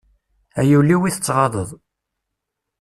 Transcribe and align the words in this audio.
A 0.59 0.61
yul-iw 0.69 1.01
i 1.05 1.11
tettɣaḍeḍ! 1.15 1.69